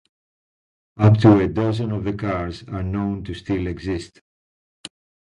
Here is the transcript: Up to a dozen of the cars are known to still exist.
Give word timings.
Up 1.05 1.15
to 1.19 1.37
a 1.41 1.47
dozen 1.47 1.91
of 1.91 2.05
the 2.05 2.13
cars 2.13 2.63
are 2.67 2.81
known 2.81 3.23
to 3.25 3.35
still 3.35 3.67
exist. 3.67 4.19